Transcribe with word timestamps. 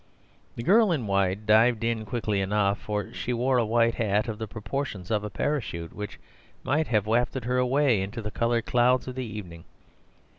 The 0.55 0.63
girl 0.63 0.91
in 0.91 1.05
white 1.05 1.45
dived 1.45 1.83
in 1.83 2.05
quickly 2.07 2.41
enough, 2.41 2.79
for 2.79 3.13
she 3.13 3.33
wore 3.33 3.59
a 3.59 3.65
white 3.67 3.93
hat 3.93 4.27
of 4.27 4.39
the 4.39 4.47
proportions 4.47 5.11
of 5.11 5.23
a 5.23 5.29
parachute, 5.29 5.93
which 5.93 6.17
might 6.63 6.87
have 6.87 7.05
wafted 7.05 7.45
her 7.45 7.59
away 7.59 8.01
into 8.01 8.19
the 8.19 8.31
coloured 8.31 8.65
clouds 8.65 9.07
of 9.07 9.19
evening. 9.19 9.63